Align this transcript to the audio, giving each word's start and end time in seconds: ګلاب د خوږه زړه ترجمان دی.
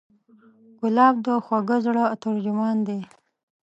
ګلاب 0.79 1.15
د 1.25 1.27
خوږه 1.45 1.77
زړه 1.85 2.03
ترجمان 2.23 2.77
دی. 2.87 2.99